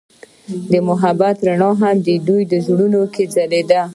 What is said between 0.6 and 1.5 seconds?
د محبت